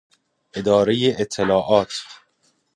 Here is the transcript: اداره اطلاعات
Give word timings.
اداره 0.53 1.15
اطلاعات 1.19 1.93